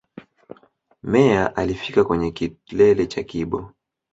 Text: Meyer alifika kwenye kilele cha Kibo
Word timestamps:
Meyer 1.03 1.53
alifika 1.55 2.03
kwenye 2.03 2.31
kilele 2.31 3.07
cha 3.07 3.23
Kibo 3.23 3.71